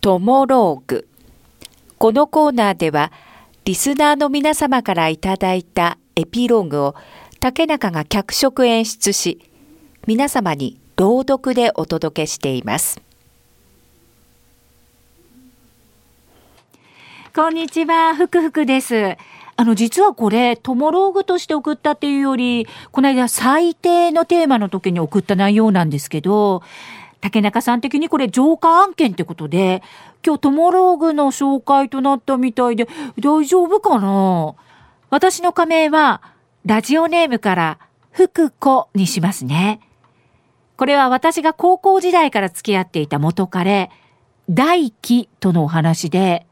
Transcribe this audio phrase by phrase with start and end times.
[0.00, 1.06] トモローグ。
[1.98, 3.12] このコーナーでは、
[3.66, 6.94] リスナーの皆様からいただいたエピローグを
[7.38, 9.40] 竹中が脚色演出し、
[10.06, 13.02] 皆様に朗読でお届けしています。
[17.34, 19.18] こんにちは、ふくふくです。
[19.56, 26.62] あの、実はこれ、トモローグとして送ったっていうより、この間最低のテーマの時に送った内容なんですけど、
[27.20, 29.82] 竹中さん的にこれ浄化案件ってことで、
[30.24, 32.88] 今日トモローグの紹介となったみたいで、
[33.22, 34.54] 大丈夫かな？
[35.10, 36.22] 私の仮名は、
[36.64, 37.78] ラジオネームから
[38.10, 39.80] 福子にしますね。
[40.76, 43.90] これは私が高校時代から付き合っていた元彼、
[44.48, 46.46] 大輝とのお話で、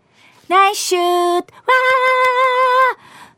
[0.48, 1.44] ナイシューわー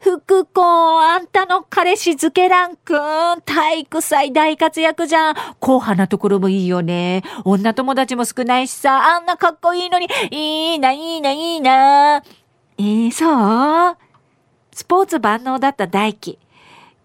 [0.00, 5.34] 福子、あんたの彼氏ズケランくん、体育祭大活躍じゃん。
[5.34, 7.22] 硬派なところもいいよね。
[7.44, 12.22] 女友達も少ないしさ、あんなかっこいいのに、いいな、いいな、いいな。
[12.78, 13.96] えー、そう
[14.72, 16.38] スポーツ万能だった大輝。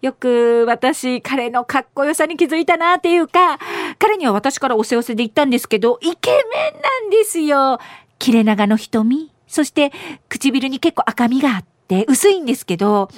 [0.00, 3.58] よく私、彼のかっこよさに気づいたなっていうか、
[3.98, 6.38] 彼には私からおせおせで言ったんですけど、イケメ
[6.70, 7.78] ンなんですよ。
[8.18, 9.92] 切れ長の瞳、そして
[10.30, 13.08] 唇に結構赤みがあって、薄いんですけど、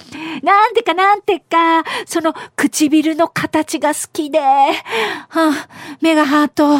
[0.43, 4.75] なんてかなんてか、その唇の形が好きで、は
[5.29, 5.67] あ、
[6.01, 6.77] 目がハート。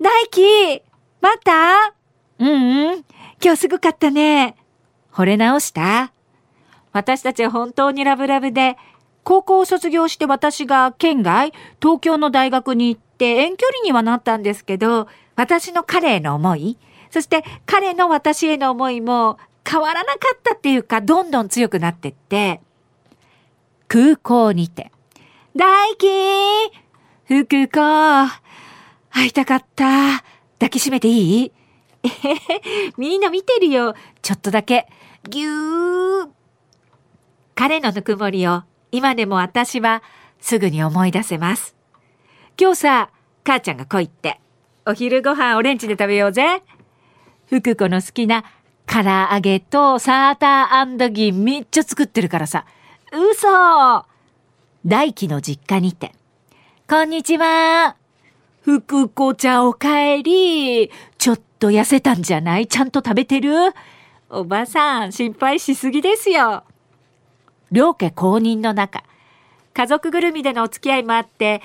[0.00, 0.82] 大輝、
[1.20, 1.94] また？
[2.38, 3.04] うんうん、
[3.42, 4.56] 今日すごかったね。
[5.12, 6.12] 惚れ直した？
[6.92, 8.76] 私たちは本当にラブラブで、
[9.22, 16.78] 高校を卒業して私が県外、東京の大学に行って遠距離にはなったんですけど、私の彼への思い、
[17.10, 19.36] そして彼の私への思いも
[19.70, 22.60] 変わらなかったっていうか、どんどん強くなってって、
[23.86, 24.90] 空港にて、
[25.54, 26.70] 大輝
[27.26, 28.30] 福子
[29.10, 30.24] 会いたかった。
[30.58, 31.52] 抱きしめていい？
[32.02, 32.38] えへへ、
[32.96, 33.94] みんな見てるよ。
[34.22, 34.88] ちょっとだけ。
[35.28, 36.28] ぎゅー。
[37.54, 40.02] 彼のぬくもりを今でも私は
[40.40, 41.76] すぐに思い出せます。
[42.58, 43.10] 今日さ、
[43.44, 44.40] 母ちゃんが来いって。
[44.86, 46.62] お昼ご飯オレンジで食べようぜ。
[47.48, 48.44] 福子の好きな
[48.92, 52.66] 唐揚げとサーターアンダギンめっちゃ作ってるからさ。
[53.12, 54.04] 嘘
[54.84, 56.12] 大輝の実家にて。
[56.88, 57.94] こんにちは。
[58.62, 60.90] 福子ちゃんお帰り。
[61.18, 62.66] ちょっと痩せたんじゃない？
[62.66, 63.52] ちゃんと食べてる？
[64.28, 66.64] おばさん、心配しすぎですよ。
[67.70, 69.04] 両家公認の中、
[69.72, 71.62] 家族ぐるみでのお付き合いもあって、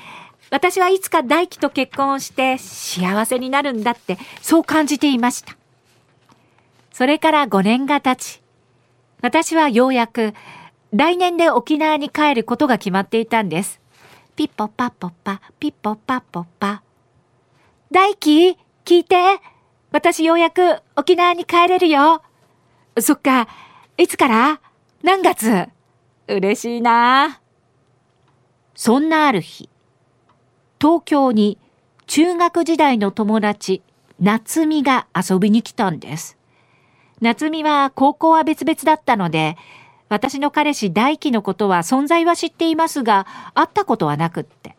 [0.51, 5.57] 私はいつか大輝と結婚して幸せになるんだってそう感じていました。
[6.95, 8.41] それから5年が経ち、
[9.21, 10.33] 私はようやく
[10.93, 13.81] 来年で沖縄に帰ることが決まっていたんです。
[14.37, 16.83] ピッポッパッポッパ、ピッポッパッポッパ。
[17.91, 19.41] 大輝、聞いて。
[19.91, 22.21] 私ようやく沖縄に帰れるよ。
[22.97, 23.49] そっか、
[23.97, 24.61] いつから？
[25.03, 25.67] 何月？
[26.29, 27.41] 嬉しいな。
[28.73, 29.69] そんなある日、
[30.79, 31.57] 東京に
[32.07, 33.83] 中学時代の友達、
[34.21, 36.37] 夏美が遊びに来たんです。
[37.21, 39.57] 夏美は高校は別々だったので、
[40.09, 44.75] 私の彼氏大輝のことは存在は知っていますが、会ったことはなくって。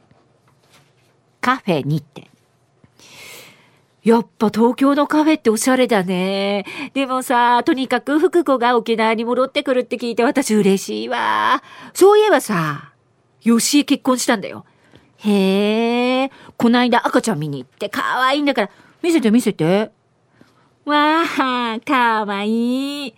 [1.41, 2.31] カフェにって。
[4.05, 6.65] やっぱ東京のカフェっておしゃれだね。
[6.95, 11.63] でもさ、とにかく福子が沖縄に戻ってくるって聞いて私嬉しいわ。
[11.93, 12.93] そういえばさ、
[13.43, 14.65] 吉井結婚したんだよ。
[15.19, 18.71] へえ、こないだ赤ちゃん見に行って可愛いんだから、
[19.03, 19.91] 見せて見せて。
[20.87, 23.15] わあ、かわいい。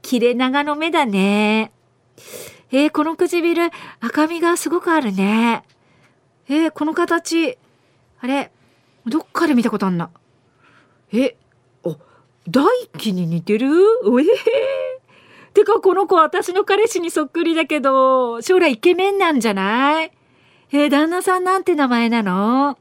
[0.00, 1.70] 切れ長の目だね。
[2.72, 3.70] えー、この唇、
[4.00, 5.64] 赤みがすごくあるね。
[6.48, 7.58] えー、この形、
[8.20, 8.50] あれ、
[9.04, 10.08] どっかで見たことあんな。
[11.12, 11.36] え、
[11.84, 11.94] あ、
[12.48, 12.64] 大
[12.96, 13.66] 輝に似てる？
[13.66, 20.12] ええー、てかこの子私の彼氏にそっくりだけど、将来イケメンなんじゃない？
[20.72, 22.78] えー、旦那さんなんて名前なの？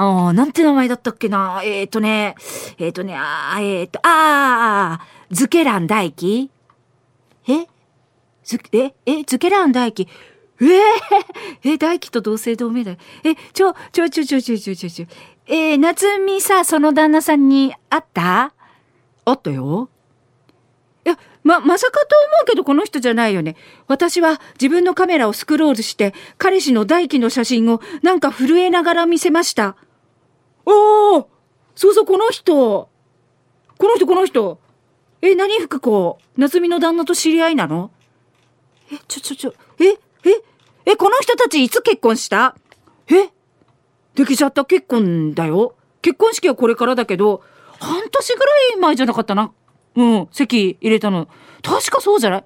[0.00, 1.60] ああ、なんて名前だったっけな？
[1.64, 2.36] えっ、ー、とね、
[2.78, 6.52] えっ、ー、とね、ああ、えっ、ー、と、ああ、ズケラン大輝
[7.48, 7.66] え？
[8.44, 10.06] ズ、え、え、ズケラン大輝
[10.60, 10.68] えー、
[11.74, 12.96] え、大輝と同姓同名だよ。
[13.24, 15.06] え、ちょ、ちょ、ちょ、ちょ、ちょ、ちょ、ちょ、ちょ、
[15.46, 18.52] えー、夏美さ、その旦那さんに会った？
[19.24, 19.88] 会ったよ。
[21.04, 23.56] いや、ま、まさかと思うけどこの人じゃないよね。
[23.88, 29.74] 私は自分のカメラをスクロールして、彼氏の大輝の写真をなんか震えながら見せました。
[30.70, 31.26] おー
[31.74, 32.54] そうそう、この人。
[32.54, 32.90] こ
[33.80, 34.60] の人、この人。
[35.22, 37.90] え、何福子夏美の旦那と知り合いなの？
[38.92, 39.90] え、ちょ、ちょ、ちょ、え、
[40.28, 40.42] え、
[40.84, 42.54] え、この人たちいつ結婚した？
[43.08, 43.30] え
[44.14, 45.74] できちゃった結婚だよ。
[46.02, 47.42] 結婚式はこれからだけど、
[47.80, 49.52] 半年ぐらい前じゃなかったな。
[49.96, 51.28] うん、席入れたの。
[51.62, 52.44] 確かそうじゃない？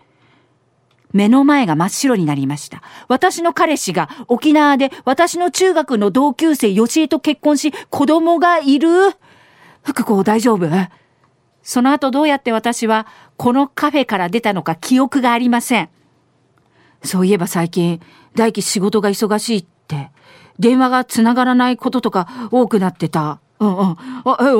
[1.12, 2.82] 目の前が真っ白になりました。
[3.08, 8.88] 私の彼氏が沖縄で私の中学の同級生吉江と結婚し子供がいる。
[9.82, 10.68] 福子大丈夫？
[11.62, 13.06] その後どうやって私は
[13.36, 15.88] このカフェから出たのか記憶がありません。
[17.04, 18.00] そういえば最近
[18.34, 20.10] 大輝仕事が忙しいって
[20.58, 23.40] 電話がつながらないこととか多くなってた。
[23.58, 23.96] うんうん。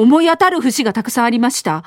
[0.01, 1.85] 思い当たる節がたくさんありました。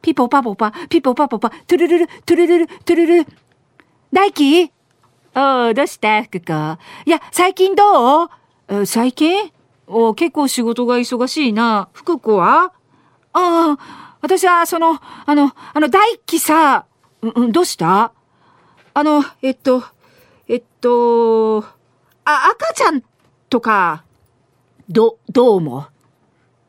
[0.00, 3.26] ピポパポパ、ピポパポパ、トゥルルル、トゥルルル、トゥルルル。
[4.12, 4.70] 大輝？
[5.34, 6.22] おう、どうした？
[6.24, 6.78] 福子。
[7.06, 8.28] いや、最近どう？
[8.68, 9.50] え最近？
[9.86, 11.88] お結構仕事が忙しいな。
[11.94, 12.74] 福子は？
[13.32, 16.86] ああ、私は、その、あの、あの、大輝さ、
[17.22, 18.12] うん、うん、どうした？
[18.92, 19.82] あの、えっと、
[20.46, 21.60] えっと、
[22.26, 23.02] あ、赤ちゃん
[23.48, 24.04] とか、
[24.90, 25.86] ど、どう思う？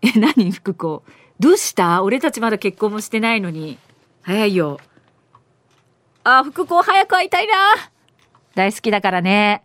[0.02, 0.52] え、何？
[0.52, 1.04] 福子。
[1.42, 2.04] どうした？
[2.04, 3.78] 俺たちまだ結婚もしてないのに。
[4.22, 4.80] 早いよ。
[6.24, 7.54] あ、福子早く会いたいな。
[8.56, 9.64] 大好きだからね。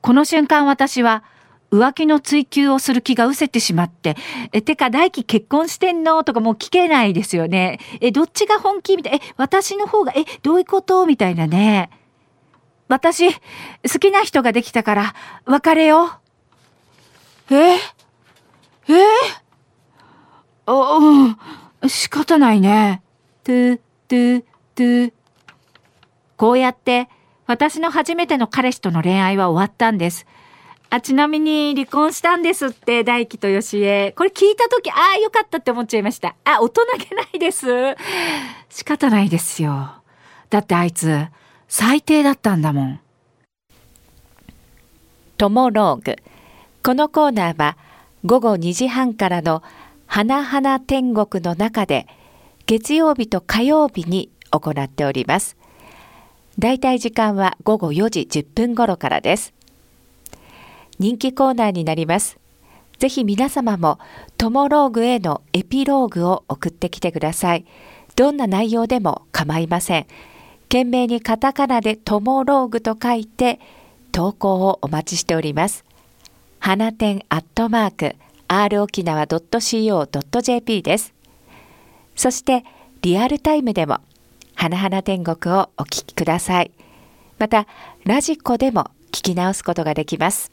[0.00, 1.24] この瞬間私は
[1.70, 4.16] 浮気の追求をする気が失せてしまって、
[4.52, 6.22] え、てか大輝結婚してんの？
[6.22, 7.80] とかもう聞けないですよね。
[8.00, 9.12] え、どっちが本気みたい？
[9.12, 9.18] な。
[9.24, 11.06] え、私の方が、え、どういうこと？
[11.06, 11.90] みたいなね。
[12.88, 13.38] 私、好
[13.98, 15.14] きな人ができたから
[15.46, 16.20] 別れよ
[17.50, 17.54] う。
[17.54, 17.80] ええ
[20.66, 21.28] あ、う
[21.86, 23.02] ん、仕方ないね。
[23.44, 24.44] トゥ、トゥ、
[24.74, 25.12] トゥ。
[26.42, 27.08] こうやって
[27.46, 30.26] 私の初めての彼氏との恋愛は終わったんです。
[30.90, 34.10] あ、ちなみに離婚したんですって、大輝と吉江。
[34.10, 36.34] これ聞いたとき、ああ、よかったって思っちゃいました。
[36.44, 37.94] あ、大人げないです。
[38.70, 39.92] 仕方ないですよ。
[40.50, 41.26] だってあいつ、
[41.68, 43.00] 最低だったんだもん。
[45.38, 46.16] トモローグ。
[46.82, 47.76] このコーナーは
[48.24, 49.62] 午後2時半からの
[50.08, 52.08] 花々天国の中で
[52.66, 55.61] 月曜日と火曜日に行っております。
[56.58, 59.54] だいたい時間は午後4時10分頃からです。
[60.98, 62.38] 人気コーナーになります。
[62.98, 63.98] ぜひ皆様も
[64.38, 67.64] トモローグへのエピローグを送ってきてください。
[68.14, 70.06] どんな内容でも構いません。
[70.64, 73.58] 懸命にカタカナでトモローグと書いて
[74.12, 75.84] 投稿をお待ちしております。
[76.60, 78.16] 花店アットマーク
[78.46, 81.12] r 沖縄 .co.jp です。
[82.14, 82.64] そして
[83.00, 83.98] リアルタイムでも
[84.62, 86.70] 花々天国をお聞きください。
[87.40, 87.66] また
[88.04, 90.52] ラジコでも聞き直すことができます。